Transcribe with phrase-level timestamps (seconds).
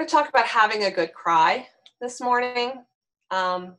[0.00, 1.66] going to talk about having a good cry
[2.00, 2.72] this morning.
[3.30, 3.74] Um,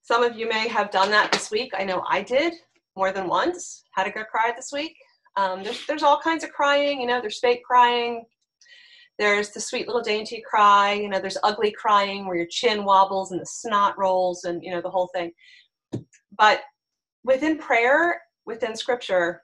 [0.00, 1.72] some of you may have done that this week.
[1.76, 2.54] I know I did
[2.96, 3.84] more than once.
[3.90, 4.96] Had a good cry this week.
[5.36, 6.98] Um, there's, there's all kinds of crying.
[6.98, 8.24] You know, there's fake crying.
[9.18, 10.94] There's the sweet little dainty cry.
[10.94, 14.70] You know, there's ugly crying where your chin wobbles and the snot rolls and you
[14.70, 15.30] know the whole thing.
[16.38, 16.62] But
[17.22, 19.42] within prayer, within Scripture,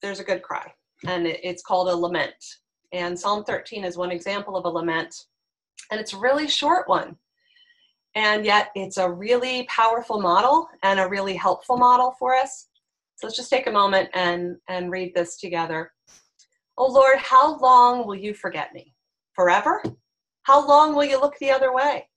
[0.00, 0.72] there's a good cry,
[1.06, 2.42] and it's called a lament.
[2.92, 5.14] And Psalm 13 is one example of a lament,
[5.90, 7.16] and it's a really short one.
[8.14, 12.68] And yet, it's a really powerful model and a really helpful model for us.
[13.16, 15.92] So let's just take a moment and, and read this together.
[16.76, 18.94] Oh Lord, how long will you forget me?
[19.34, 19.82] Forever?
[20.42, 22.08] How long will you look the other way?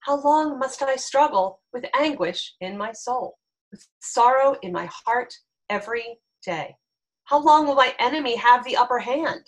[0.00, 3.38] How long must I struggle with anguish in my soul,
[3.70, 5.32] with sorrow in my heart
[5.68, 6.76] every day?
[7.24, 9.42] How long will my enemy have the upper hand?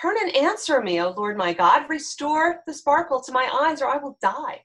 [0.00, 1.88] Turn and answer me, O Lord my God.
[1.88, 4.62] Restore the sparkle to my eyes, or I will die.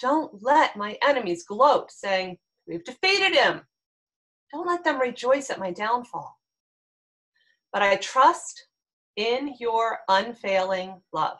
[0.00, 3.62] Don't let my enemies gloat, saying, We've defeated him.
[4.52, 6.38] Don't let them rejoice at my downfall.
[7.72, 8.66] But I trust
[9.16, 11.38] in your unfailing love.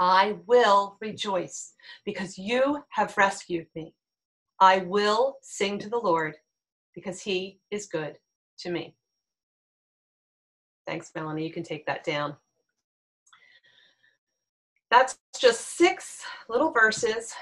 [0.00, 3.94] I will rejoice because you have rescued me.
[4.58, 6.34] I will sing to the Lord
[6.94, 8.18] because he is good
[8.58, 8.96] to me.
[10.86, 11.46] Thanks, Melanie.
[11.46, 12.36] You can take that down.
[14.90, 17.32] That's just six little verses,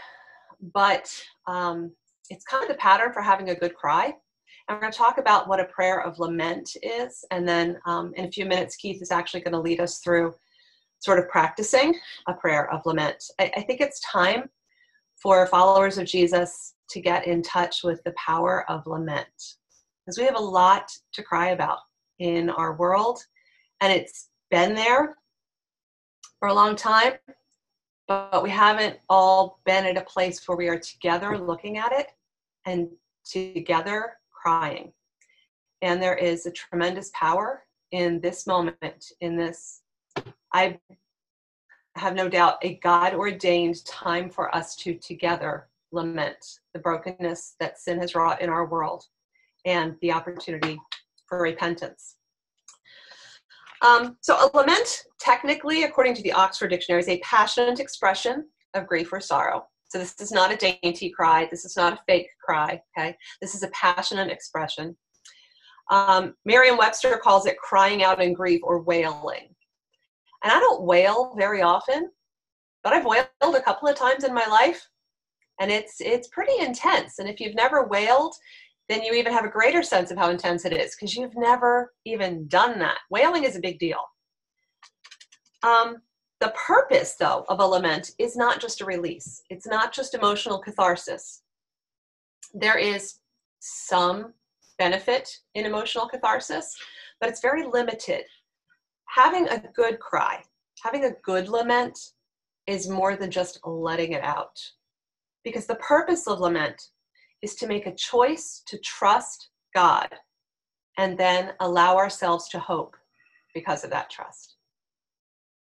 [0.72, 1.12] but
[1.46, 1.92] um,
[2.30, 4.14] it's kind of the pattern for having a good cry.
[4.68, 7.24] And we're going to talk about what a prayer of lament is.
[7.30, 10.34] And then um, in a few minutes, Keith is actually going to lead us through
[11.00, 11.94] sort of practicing
[12.28, 13.22] a prayer of lament.
[13.40, 14.48] I, I think it's time
[15.20, 19.26] for followers of Jesus to get in touch with the power of lament
[20.04, 21.78] because we have a lot to cry about
[22.18, 23.20] in our world
[23.82, 25.16] and it's been there
[26.38, 27.14] for a long time,
[28.06, 32.12] but we haven't all been at a place where we are together looking at it
[32.64, 32.88] and
[33.24, 34.92] together crying.
[35.82, 39.80] And there is a tremendous power in this moment, in this,
[40.52, 40.78] I
[41.96, 47.80] have no doubt, a God ordained time for us to together lament the brokenness that
[47.80, 49.06] sin has wrought in our world
[49.64, 50.80] and the opportunity
[51.26, 52.14] for repentance.
[53.82, 58.86] Um, so, a lament, technically, according to the Oxford Dictionary, is a passionate expression of
[58.86, 59.66] grief or sorrow.
[59.88, 61.48] So, this is not a dainty cry.
[61.50, 62.80] This is not a fake cry.
[62.96, 64.96] Okay, this is a passionate expression.
[65.90, 69.48] Um, Merriam-Webster calls it crying out in grief or wailing.
[70.44, 72.10] And I don't wail very often,
[72.82, 74.88] but I've wailed a couple of times in my life,
[75.60, 77.18] and it's it's pretty intense.
[77.18, 78.34] And if you've never wailed,
[78.92, 81.92] then you even have a greater sense of how intense it is because you've never
[82.04, 82.98] even done that.
[83.10, 84.00] Wailing is a big deal.
[85.62, 85.98] Um,
[86.40, 90.58] the purpose, though, of a lament is not just a release, it's not just emotional
[90.58, 91.42] catharsis.
[92.52, 93.20] There is
[93.60, 94.34] some
[94.78, 96.76] benefit in emotional catharsis,
[97.20, 98.24] but it's very limited.
[99.08, 100.42] Having a good cry,
[100.82, 101.98] having a good lament,
[102.66, 104.58] is more than just letting it out.
[105.44, 106.80] Because the purpose of lament
[107.42, 110.08] is to make a choice to trust God
[110.98, 112.96] and then allow ourselves to hope
[113.54, 114.56] because of that trust.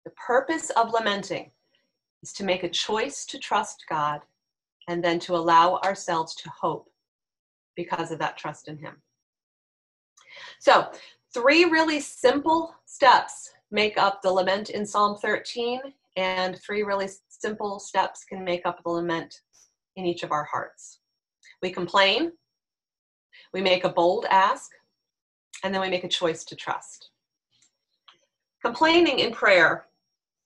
[0.05, 1.51] The purpose of lamenting
[2.21, 4.21] is to make a choice to trust God
[4.87, 6.89] and then to allow ourselves to hope
[7.75, 9.01] because of that trust in Him.
[10.59, 10.91] So,
[11.33, 15.81] three really simple steps make up the lament in Psalm 13,
[16.17, 19.41] and three really simple steps can make up the lament
[19.95, 20.99] in each of our hearts.
[21.65, 22.31] We complain,
[23.51, 24.69] we make a bold ask,
[25.63, 27.09] and then we make a choice to trust.
[28.63, 29.87] Complaining in prayer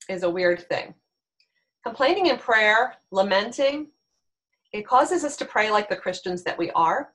[0.08, 0.94] is a weird thing.
[1.86, 3.88] Complaining in prayer, lamenting,
[4.72, 7.10] it causes us to pray like the Christians that we are,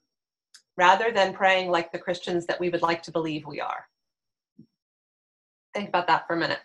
[0.77, 3.87] rather than praying like the Christians that we would like to believe we are.
[5.73, 6.61] Think about that for a minute.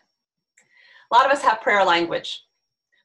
[1.09, 2.43] A lot of us have prayer language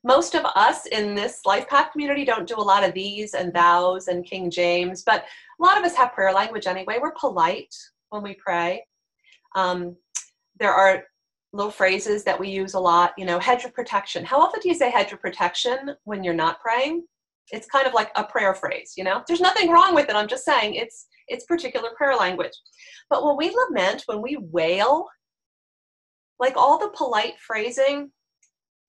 [0.05, 3.53] most of us in this life path community don't do a lot of thees and
[3.53, 5.25] thous and King James, but
[5.59, 6.99] a lot of us have prayer language anyway.
[7.01, 7.75] We're polite
[8.11, 8.87] when we pray.
[9.57, 9.97] Um,
[10.61, 11.05] there are
[11.55, 14.25] little phrases that we use a lot, you know, hedge of protection.
[14.25, 17.05] How often do you say hedge of protection when you're not praying?
[17.51, 19.23] It's kind of like a prayer phrase, you know.
[19.27, 20.17] There's nothing wrong with it.
[20.17, 22.53] I'm just saying it's it's particular prayer language.
[23.09, 25.07] But when we lament, when we wail,
[26.39, 28.11] like all the polite phrasing,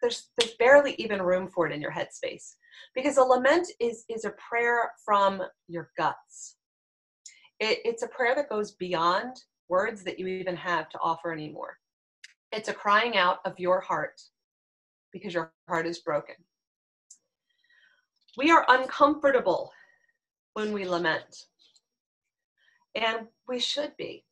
[0.01, 2.55] there's there's barely even room for it in your headspace
[2.93, 6.57] because a lament is is a prayer from your guts
[7.59, 9.37] it, it's a prayer that goes beyond
[9.69, 11.77] words that you even have to offer anymore
[12.51, 14.21] It's a crying out of your heart
[15.11, 16.35] because your heart is broken.
[18.37, 19.71] We are uncomfortable
[20.53, 21.45] when we lament.
[22.95, 24.25] And we should be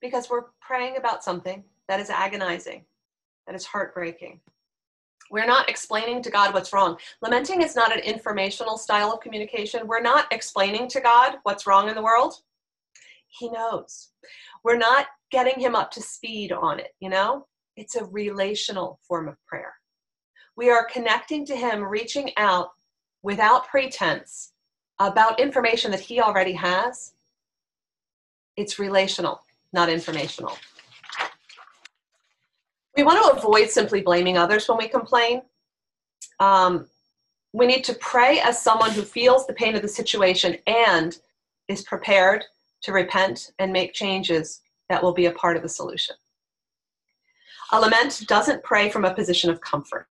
[0.00, 2.84] because we're praying about something that is agonizing,
[3.46, 4.40] that is heartbreaking.
[5.30, 6.96] We're not explaining to God what's wrong.
[7.22, 9.86] Lamenting is not an informational style of communication.
[9.86, 12.34] We're not explaining to God what's wrong in the world.
[13.28, 14.10] He knows.
[14.64, 17.46] We're not getting him up to speed on it, you know?
[17.76, 19.74] It's a relational form of prayer.
[20.56, 22.70] We are connecting to him, reaching out
[23.22, 24.52] without pretense
[24.98, 27.12] about information that he already has.
[28.56, 29.42] It's relational,
[29.72, 30.56] not informational.
[32.98, 35.42] We want to avoid simply blaming others when we complain.
[36.40, 36.88] Um,
[37.52, 41.16] we need to pray as someone who feels the pain of the situation and
[41.68, 42.44] is prepared
[42.82, 46.16] to repent and make changes that will be a part of the solution.
[47.70, 50.08] A lament doesn't pray from a position of comfort.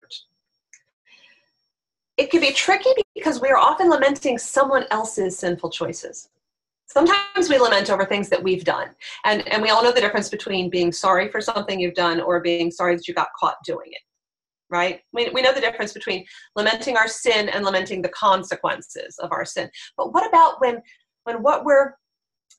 [2.18, 6.28] It can be tricky because we are often lamenting someone else's sinful choices.
[6.94, 8.90] Sometimes we lament over things that we've done.
[9.24, 12.40] And, and we all know the difference between being sorry for something you've done or
[12.40, 14.00] being sorry that you got caught doing it,
[14.70, 15.00] right?
[15.12, 16.24] We, we know the difference between
[16.54, 19.68] lamenting our sin and lamenting the consequences of our sin.
[19.96, 20.80] But what about when,
[21.24, 21.94] when what we're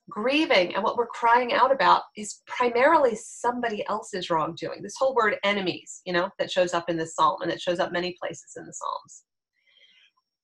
[0.09, 4.83] grieving and what we're crying out about is primarily somebody else's wrongdoing?
[4.83, 7.79] This whole word enemies, you know, that shows up in this psalm and it shows
[7.79, 9.23] up many places in the Psalms.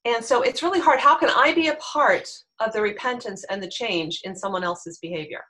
[0.06, 1.00] And so it's really hard.
[1.00, 2.28] How can I be a part
[2.60, 5.44] of the repentance and the change in someone else's behavior?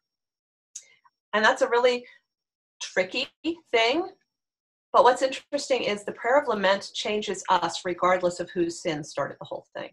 [1.34, 2.06] And that's a really
[2.82, 3.30] tricky
[3.72, 4.10] thing.
[4.92, 9.38] But what's interesting is the prayer of lament changes us regardless of whose sin started
[9.40, 9.92] the whole thing.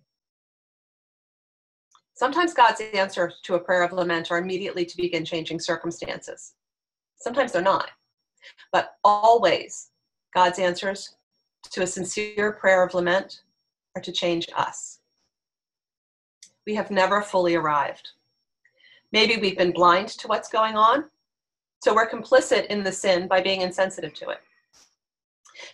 [2.14, 6.54] Sometimes God's answer to a prayer of lament are immediately to begin changing circumstances.
[7.20, 7.90] Sometimes they're not.
[8.72, 9.90] But always,
[10.34, 11.14] God's answers
[11.70, 13.43] to a sincere prayer of lament
[13.99, 15.00] are to change us.
[16.67, 18.09] We have never fully arrived.
[19.12, 21.05] Maybe we've been blind to what's going on,
[21.83, 24.39] so we're complicit in the sin by being insensitive to it.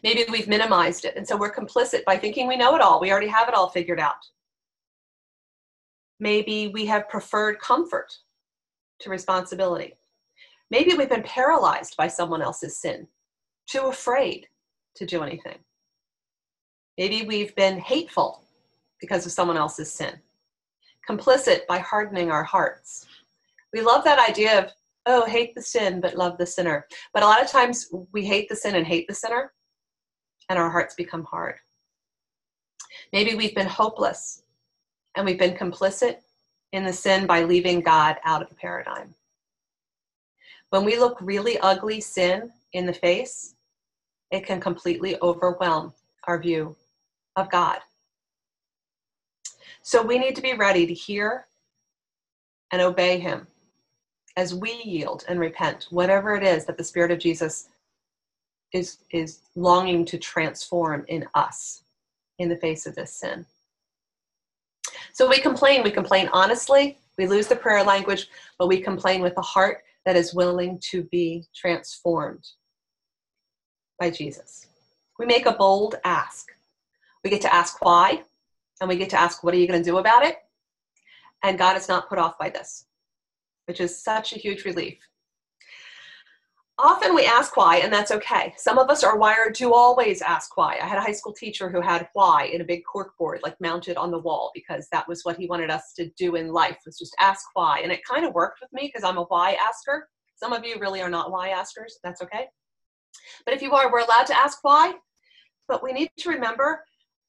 [0.03, 3.01] Maybe we've minimized it, and so we're complicit by thinking we know it all.
[3.01, 4.25] We already have it all figured out.
[6.21, 8.17] Maybe we have preferred comfort
[9.01, 9.95] to responsibility.
[10.71, 13.07] Maybe we've been paralyzed by someone else's sin,
[13.67, 14.47] too afraid
[14.95, 15.59] to do anything.
[16.97, 18.45] Maybe we've been hateful
[19.01, 20.15] because of someone else's sin,
[21.09, 23.07] complicit by hardening our hearts.
[23.73, 24.73] We love that idea of,
[25.07, 26.87] oh, hate the sin, but love the sinner.
[27.13, 29.53] But a lot of times we hate the sin and hate the sinner,
[30.49, 31.57] and our hearts become hard.
[33.13, 34.43] Maybe we've been hopeless
[35.17, 36.19] and we've been complicit
[36.73, 39.15] in the sin by leaving God out of the paradigm.
[40.71, 43.55] When we look really ugly sin in the face,
[44.31, 45.93] it can completely overwhelm
[46.27, 46.77] our view
[47.37, 47.79] of God.
[49.83, 51.47] So we need to be ready to hear
[52.73, 53.47] and obey Him
[54.37, 57.69] as we yield and repent, whatever it is that the Spirit of Jesus
[58.73, 61.85] is, is longing to transform in us
[62.39, 63.47] in the face of this sin.
[65.13, 68.27] So we complain, we complain honestly, we lose the prayer language,
[68.59, 72.45] but we complain with a heart that is willing to be transformed
[74.01, 74.67] by Jesus.
[75.19, 76.51] We make a bold ask
[77.25, 78.23] we get to ask why,
[78.81, 80.37] and we get to ask, what are you going to do about it?
[81.43, 82.85] And God is not put off by this,
[83.67, 84.99] which is such a huge relief.
[86.77, 88.53] Often we ask why, and that's okay.
[88.57, 90.77] Some of us are wired to always ask why.
[90.83, 93.61] I had a high school teacher who had why in a big cork board, like
[93.61, 96.79] mounted on the wall, because that was what he wanted us to do in life,
[96.85, 97.79] was just ask why.
[97.79, 100.09] And it kind of worked with me because I'm a why asker.
[100.35, 102.01] Some of you really are not why askers.
[102.03, 102.47] That's okay.
[103.45, 104.95] But if you are, we're allowed to ask why.
[105.69, 106.83] But we need to remember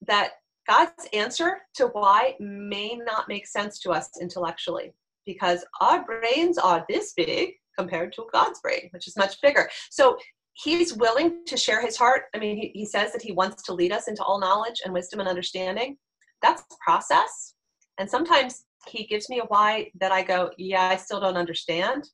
[0.08, 0.32] that
[0.68, 4.94] God's answer to why may not make sense to us intellectually
[5.26, 9.70] because our brains are this big compared to God's brain, which is much bigger.
[9.90, 10.18] So
[10.54, 12.24] he's willing to share his heart.
[12.34, 14.94] I mean, he, he says that he wants to lead us into all knowledge and
[14.94, 15.98] wisdom and understanding.
[16.42, 17.54] That's process.
[17.98, 22.10] And sometimes he gives me a why that I go, yeah, I still don't understand.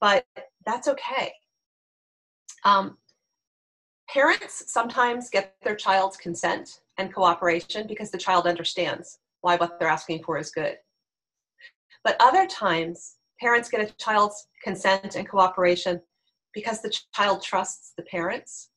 [0.00, 0.24] But
[0.64, 1.32] that's okay.
[2.64, 2.98] Um,
[4.08, 9.88] Parents sometimes get their child's consent and cooperation because the child understands why what they're
[9.88, 10.76] asking for is good.
[12.04, 16.00] But other times, parents get a child's consent and cooperation
[16.54, 18.70] because the child trusts the parents,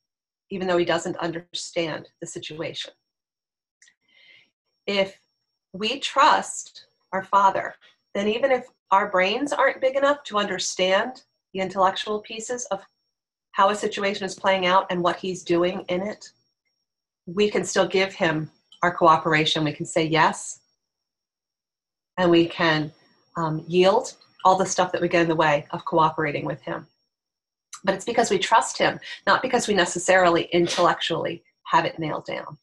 [0.50, 2.92] even though he doesn't understand the situation.
[4.86, 5.18] If
[5.72, 7.74] we trust our father,
[8.14, 11.22] then even if our brains aren't big enough to understand
[11.54, 12.80] the intellectual pieces of
[13.52, 16.30] how a situation is playing out and what he's doing in it,
[17.26, 18.50] we can still give him
[18.82, 19.64] our cooperation.
[19.64, 20.60] We can say yes,
[22.16, 22.92] and we can
[23.36, 24.14] um, yield
[24.44, 26.86] all the stuff that we get in the way of cooperating with him.
[27.84, 32.58] But it's because we trust him, not because we necessarily intellectually have it nailed down.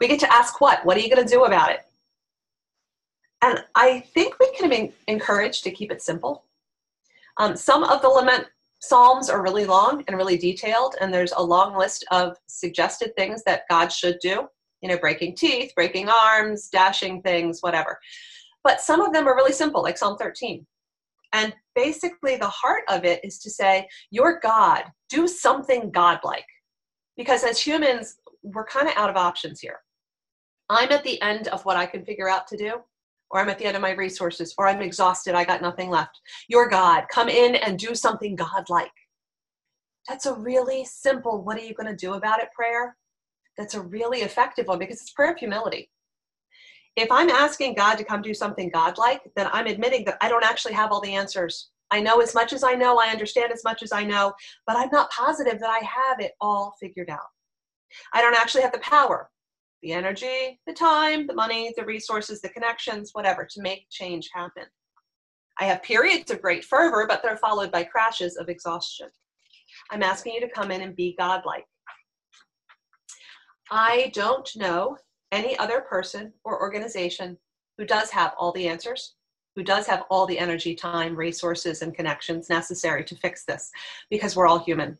[0.00, 0.84] We get to ask what?
[0.84, 1.80] What are you going to do about it?
[3.42, 6.44] And I think we can be encouraged to keep it simple.
[7.38, 8.46] Um, some of the lament
[8.80, 13.42] psalms are really long and really detailed, and there's a long list of suggested things
[13.44, 14.48] that God should do.
[14.82, 17.98] You know, breaking teeth, breaking arms, dashing things, whatever.
[18.62, 20.66] But some of them are really simple, like Psalm 13.
[21.32, 26.46] And basically, the heart of it is to say, You're God, do something godlike.
[27.16, 29.80] Because as humans, we're kind of out of options here.
[30.68, 32.80] I'm at the end of what I can figure out to do,
[33.30, 36.20] or I'm at the end of my resources, or I'm exhausted, I got nothing left.
[36.48, 38.90] You're God, come in and do something godlike.
[40.08, 42.96] That's a really simple, what are you going to do about it prayer?
[43.58, 45.90] That's a really effective one because it's prayer of humility.
[46.94, 50.44] If I'm asking God to come do something godlike, then I'm admitting that I don't
[50.44, 51.70] actually have all the answers.
[51.90, 54.32] I know as much as I know, I understand as much as I know,
[54.66, 57.20] but I'm not positive that I have it all figured out.
[58.12, 59.30] I don't actually have the power
[59.82, 64.64] the energy, the time, the money, the resources, the connections, whatever, to make change happen.
[65.58, 69.08] I have periods of great fervor, but they're followed by crashes of exhaustion.
[69.90, 71.66] I'm asking you to come in and be godlike.
[73.70, 74.96] I don't know
[75.32, 77.36] any other person or organization
[77.78, 79.14] who does have all the answers,
[79.54, 83.70] who does have all the energy, time, resources, and connections necessary to fix this,
[84.10, 84.96] because we're all human,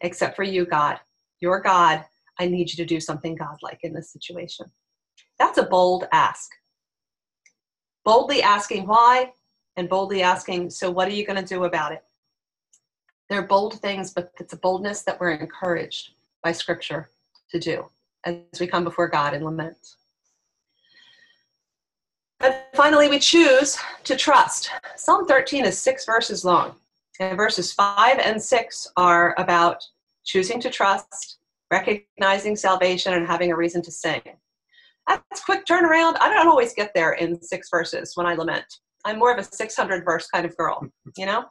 [0.00, 0.98] except for you, God.
[1.40, 2.04] You're God,
[2.40, 4.64] I need you to do something godlike in this situation.
[5.38, 6.50] That's a bold ask.
[8.02, 9.32] Boldly asking why
[9.76, 12.02] and boldly asking, so what are you going to do about it?
[13.28, 17.10] They're bold things, but it's a boldness that we're encouraged by Scripture
[17.50, 17.84] to do
[18.24, 19.76] as we come before God in lament.
[22.40, 24.70] And finally, we choose to trust.
[24.96, 26.74] Psalm 13 is six verses long,
[27.20, 29.84] and verses 5 and 6 are about
[30.24, 31.36] choosing to trust
[31.70, 34.22] recognizing salvation and having a reason to sing.
[35.08, 36.16] That's quick turnaround.
[36.20, 38.66] I don't always get there in six verses when I lament.
[39.04, 40.86] I'm more of a 600 verse kind of girl,
[41.16, 41.44] you know?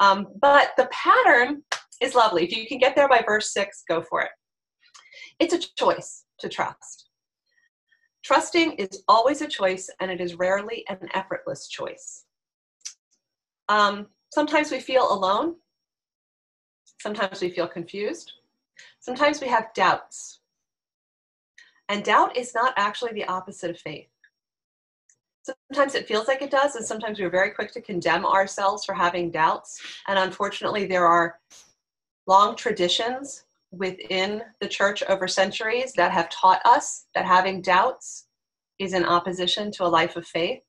[0.00, 1.62] Um, but the pattern
[2.00, 2.44] is lovely.
[2.44, 4.30] If you can get there by verse six, go for it.
[5.38, 7.10] It's a choice to trust.
[8.24, 12.24] Trusting is always a choice, and it is rarely an effortless choice.
[13.68, 15.54] Um, sometimes we feel alone.
[17.00, 18.32] Sometimes we feel confused.
[19.08, 20.40] Sometimes we have doubts.
[21.88, 24.10] And doubt is not actually the opposite of faith.
[25.40, 28.92] Sometimes it feels like it does, and sometimes we're very quick to condemn ourselves for
[28.92, 29.80] having doubts.
[30.08, 31.38] And unfortunately, there are
[32.26, 38.26] long traditions within the church over centuries that have taught us that having doubts
[38.78, 40.60] is in opposition to a life of faith.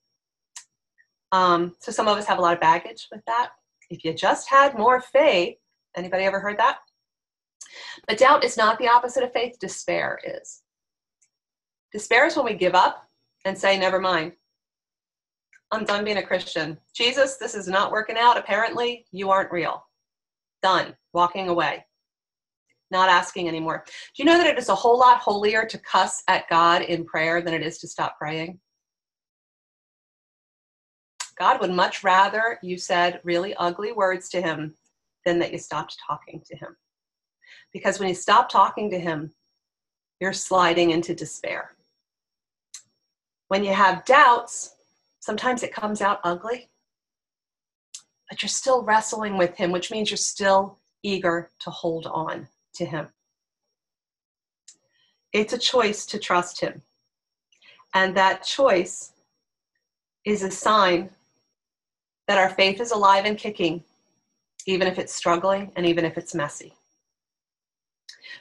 [1.34, 3.50] Um, so some of us have a lot of baggage with that.
[3.89, 5.58] If you just had more faith,
[5.98, 6.77] anybody ever heard that?
[8.07, 10.61] But doubt is not the opposite of faith, despair is.
[11.91, 13.07] Despair is when we give up
[13.45, 14.33] and say, never mind.
[15.71, 16.77] I'm done being a Christian.
[16.95, 18.37] Jesus, this is not working out.
[18.37, 19.85] Apparently, you aren't real.
[20.63, 20.95] Done.
[21.13, 21.85] Walking away.
[22.91, 23.83] Not asking anymore.
[23.85, 27.05] Do you know that it is a whole lot holier to cuss at God in
[27.05, 28.59] prayer than it is to stop praying?
[31.37, 34.75] God would much rather you said really ugly words to him
[35.25, 36.75] than that you stopped talking to him.
[37.73, 39.33] Because when you stop talking to him,
[40.19, 41.75] you're sliding into despair.
[43.47, 44.75] When you have doubts,
[45.19, 46.69] sometimes it comes out ugly,
[48.29, 52.85] but you're still wrestling with him, which means you're still eager to hold on to
[52.85, 53.07] him.
[55.33, 56.81] It's a choice to trust him.
[57.93, 59.13] And that choice
[60.25, 61.09] is a sign
[62.27, 63.83] that our faith is alive and kicking,
[64.67, 66.73] even if it's struggling and even if it's messy.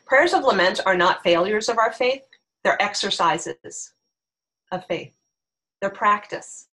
[0.06, 2.22] Prayers of lament are not failures of our faith,
[2.64, 3.92] they're exercises
[4.72, 5.12] of faith,
[5.80, 6.68] they're practice.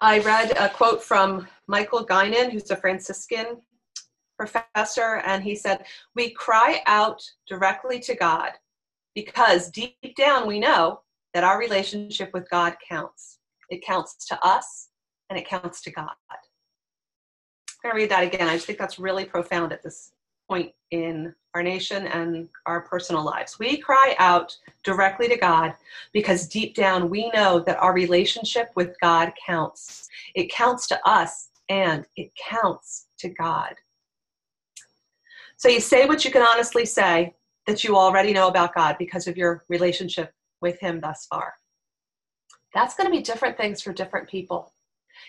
[0.00, 3.58] I read a quote from Michael Guinan, who's a Franciscan
[4.36, 5.84] professor, and he said,
[6.16, 8.50] We cry out directly to God
[9.14, 11.02] because deep down we know
[11.34, 13.38] that our relationship with God counts.
[13.70, 14.88] It counts to us
[15.30, 16.10] and it counts to God.
[16.30, 16.36] I'm
[17.82, 18.48] going to read that again.
[18.48, 20.12] I just think that's really profound at this
[20.52, 23.58] point in our nation and our personal lives.
[23.58, 24.54] We cry out
[24.84, 25.72] directly to God
[26.12, 30.08] because deep down we know that our relationship with God counts.
[30.34, 33.74] It counts to us and it counts to God.
[35.56, 37.34] So you say what you can honestly say
[37.66, 41.54] that you already know about God because of your relationship with Him thus far.
[42.74, 44.71] That's going to be different things for different people.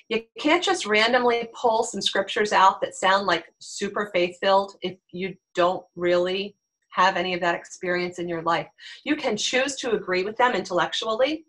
[0.09, 4.97] You can't just randomly pull some scriptures out that sound like super faith filled if
[5.11, 6.55] you don't really
[6.93, 8.67] have any of that experience in your life.
[9.03, 11.45] You can choose to agree with them intellectually.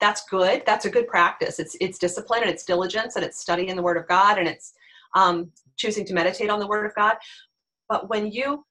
[0.00, 0.62] That's good.
[0.66, 1.58] That's a good practice.
[1.58, 4.72] It's it's discipline and it's diligence and it's studying the Word of God and it's
[5.14, 7.16] um, choosing to meditate on the Word of God.
[7.88, 8.64] But when you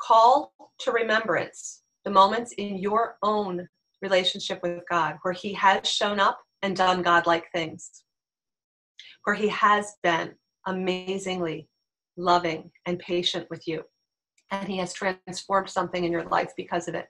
[0.00, 3.68] call to remembrance the moments in your own
[4.02, 8.03] relationship with God where He has shown up and done godlike things,
[9.24, 10.34] where He has been
[10.66, 11.68] amazingly
[12.16, 13.84] loving and patient with you,
[14.50, 17.08] and He has transformed something in your life because of it.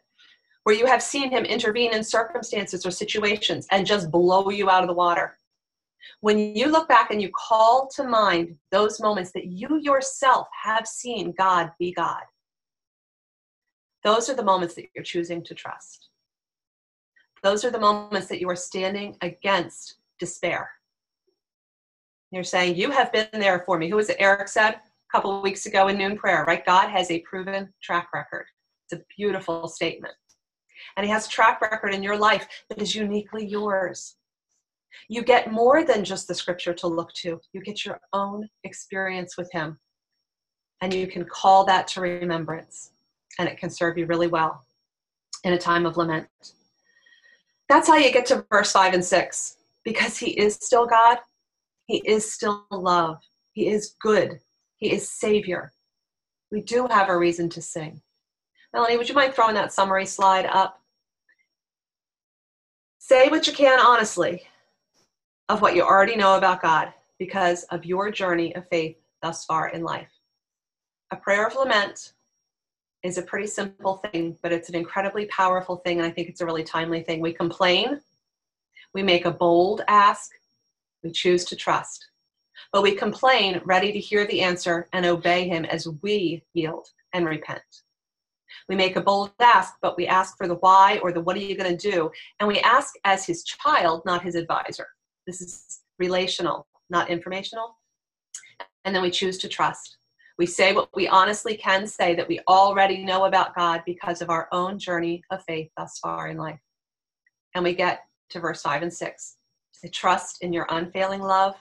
[0.64, 4.82] Where you have seen Him intervene in circumstances or situations and just blow you out
[4.82, 5.36] of the water.
[6.20, 10.86] When you look back and you call to mind those moments that you yourself have
[10.86, 12.22] seen God be God,
[14.02, 16.10] those are the moments that you're choosing to trust.
[17.42, 20.70] Those are the moments that you are standing against despair.
[22.34, 23.88] You're saying, You have been there for me.
[23.88, 24.16] Who was it?
[24.18, 24.70] Eric said?
[24.74, 24.80] A
[25.12, 26.66] couple weeks ago in noon prayer, right?
[26.66, 28.46] God has a proven track record.
[28.84, 30.14] It's a beautiful statement.
[30.96, 34.16] And He has a track record in your life that is uniquely yours.
[35.08, 39.36] You get more than just the scripture to look to, you get your own experience
[39.36, 39.78] with Him.
[40.80, 42.90] And you can call that to remembrance,
[43.38, 44.64] and it can serve you really well
[45.44, 46.26] in a time of lament.
[47.68, 51.18] That's how you get to verse 5 and 6 because He is still God,
[51.86, 53.18] He is still love,
[53.52, 54.40] He is good,
[54.76, 55.72] he is Savior.
[56.50, 58.02] We do have a reason to sing.
[58.72, 60.80] Melanie, would you mind throwing that summary slide up?
[62.98, 64.42] Say what you can honestly
[65.48, 69.68] of what you already know about God because of your journey of faith thus far
[69.68, 70.10] in life.
[71.10, 72.12] A prayer of lament
[73.02, 76.40] is a pretty simple thing, but it's an incredibly powerful thing, and I think it's
[76.40, 77.20] a really timely thing.
[77.20, 78.00] We complain,
[78.94, 80.30] we make a bold ask,
[81.04, 82.08] we choose to trust.
[82.72, 87.26] But we complain, ready to hear the answer and obey him as we yield and
[87.26, 87.62] repent.
[88.68, 91.40] We make a bold ask, but we ask for the why or the what are
[91.40, 92.10] you going to do?
[92.40, 94.88] And we ask as his child, not his advisor.
[95.26, 97.76] This is relational, not informational.
[98.84, 99.98] And then we choose to trust.
[100.38, 104.30] We say what we honestly can say that we already know about God because of
[104.30, 106.58] our own journey of faith thus far in life.
[107.54, 109.36] And we get to verse 5 and 6.
[109.84, 111.54] Say, trust in your unfailing love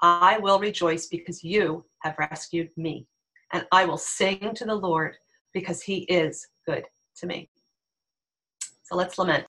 [0.00, 3.06] I will rejoice because you have rescued me,
[3.52, 5.16] and I will sing to the Lord
[5.52, 6.84] because he is good
[7.16, 7.50] to me.
[8.84, 9.46] So let's lament.